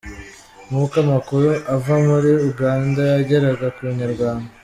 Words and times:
Nkuko 0.67 0.95
amakuru 1.03 1.49
ava 1.75 1.93
muri 2.07 2.31
Uganda 2.49 3.01
yageraga 3.11 3.65
ku 3.75 3.79
Inyarwanda. 3.91 4.49